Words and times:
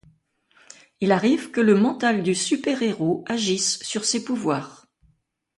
Il 0.99 1.11
arrive 1.11 1.51
que 1.51 1.61
le 1.61 1.75
mental 1.75 2.23
du 2.23 2.33
super-héros 2.33 3.23
agisse 3.27 3.77
sur 3.83 4.03
ses 4.03 4.23
pouvoirs. 4.23 4.87